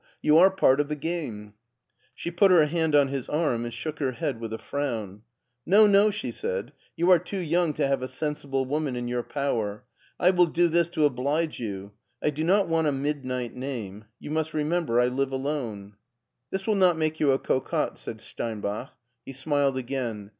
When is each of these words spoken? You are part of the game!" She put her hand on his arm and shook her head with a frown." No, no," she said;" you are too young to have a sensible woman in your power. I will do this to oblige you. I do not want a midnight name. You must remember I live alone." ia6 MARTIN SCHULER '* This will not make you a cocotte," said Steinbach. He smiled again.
You 0.19 0.39
are 0.39 0.49
part 0.49 0.79
of 0.79 0.87
the 0.89 0.95
game!" 0.95 1.53
She 2.15 2.31
put 2.31 2.49
her 2.49 2.65
hand 2.65 2.95
on 2.95 3.09
his 3.09 3.29
arm 3.29 3.65
and 3.65 3.71
shook 3.71 3.99
her 3.99 4.13
head 4.13 4.39
with 4.39 4.51
a 4.51 4.57
frown." 4.57 5.21
No, 5.67 5.85
no," 5.85 6.09
she 6.09 6.31
said;" 6.31 6.71
you 6.97 7.11
are 7.11 7.19
too 7.19 7.37
young 7.37 7.71
to 7.75 7.85
have 7.85 8.01
a 8.01 8.07
sensible 8.07 8.65
woman 8.65 8.95
in 8.95 9.07
your 9.07 9.21
power. 9.21 9.83
I 10.19 10.31
will 10.31 10.47
do 10.47 10.69
this 10.69 10.89
to 10.97 11.05
oblige 11.05 11.59
you. 11.59 11.91
I 12.19 12.31
do 12.31 12.43
not 12.43 12.67
want 12.67 12.87
a 12.87 12.91
midnight 12.91 13.53
name. 13.55 14.05
You 14.19 14.31
must 14.31 14.55
remember 14.55 14.99
I 14.99 15.05
live 15.05 15.31
alone." 15.31 15.89
ia6 15.91 15.91
MARTIN 15.91 15.91
SCHULER 15.91 15.97
'* 16.23 16.49
This 16.49 16.65
will 16.65 16.75
not 16.87 16.97
make 16.97 17.19
you 17.19 17.31
a 17.33 17.37
cocotte," 17.37 17.99
said 17.99 18.21
Steinbach. 18.21 18.89
He 19.23 19.33
smiled 19.33 19.77
again. 19.77 20.29